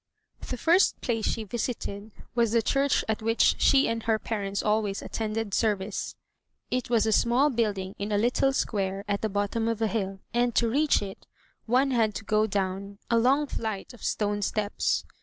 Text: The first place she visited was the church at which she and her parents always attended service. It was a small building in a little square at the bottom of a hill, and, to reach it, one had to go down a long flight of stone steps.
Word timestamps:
The 0.49 0.57
first 0.57 0.99
place 1.01 1.27
she 1.27 1.43
visited 1.43 2.09
was 2.33 2.53
the 2.53 2.63
church 2.63 3.05
at 3.07 3.21
which 3.21 3.53
she 3.61 3.87
and 3.87 4.01
her 4.01 4.17
parents 4.17 4.63
always 4.63 5.03
attended 5.03 5.53
service. 5.53 6.15
It 6.71 6.89
was 6.89 7.05
a 7.05 7.11
small 7.11 7.51
building 7.51 7.93
in 7.99 8.11
a 8.11 8.17
little 8.17 8.51
square 8.51 9.05
at 9.07 9.21
the 9.21 9.29
bottom 9.29 9.67
of 9.67 9.79
a 9.79 9.85
hill, 9.85 10.19
and, 10.33 10.55
to 10.55 10.67
reach 10.67 11.03
it, 11.03 11.27
one 11.67 11.91
had 11.91 12.15
to 12.15 12.25
go 12.25 12.47
down 12.47 12.97
a 13.11 13.19
long 13.19 13.45
flight 13.45 13.93
of 13.93 14.03
stone 14.03 14.41
steps. 14.41 15.05